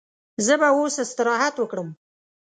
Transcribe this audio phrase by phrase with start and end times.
[0.45, 1.89] زه به اوس استراحت وکړم.